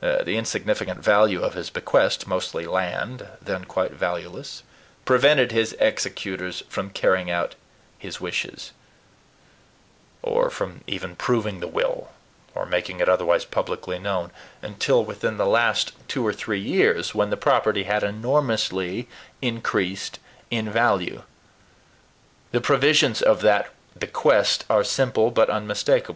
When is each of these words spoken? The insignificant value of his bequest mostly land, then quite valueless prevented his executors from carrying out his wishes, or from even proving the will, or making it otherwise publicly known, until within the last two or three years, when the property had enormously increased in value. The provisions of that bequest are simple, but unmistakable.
The 0.00 0.38
insignificant 0.38 1.00
value 1.04 1.42
of 1.42 1.52
his 1.52 1.68
bequest 1.68 2.26
mostly 2.26 2.64
land, 2.64 3.28
then 3.42 3.66
quite 3.66 3.90
valueless 3.90 4.62
prevented 5.04 5.52
his 5.52 5.76
executors 5.78 6.62
from 6.70 6.88
carrying 6.88 7.30
out 7.30 7.56
his 7.98 8.18
wishes, 8.18 8.72
or 10.22 10.48
from 10.48 10.80
even 10.86 11.14
proving 11.14 11.60
the 11.60 11.68
will, 11.68 12.08
or 12.54 12.64
making 12.64 13.00
it 13.00 13.08
otherwise 13.10 13.44
publicly 13.44 13.98
known, 13.98 14.30
until 14.62 15.04
within 15.04 15.36
the 15.36 15.44
last 15.44 15.92
two 16.08 16.26
or 16.26 16.32
three 16.32 16.58
years, 16.58 17.14
when 17.14 17.28
the 17.28 17.36
property 17.36 17.82
had 17.82 18.02
enormously 18.02 19.08
increased 19.42 20.18
in 20.50 20.70
value. 20.70 21.22
The 22.52 22.62
provisions 22.62 23.20
of 23.20 23.42
that 23.42 23.68
bequest 23.98 24.64
are 24.70 24.84
simple, 24.84 25.30
but 25.30 25.50
unmistakable. 25.50 26.10